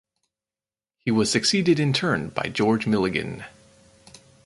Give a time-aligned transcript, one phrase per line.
[0.97, 3.45] He was succeeded in turn by George Milligan.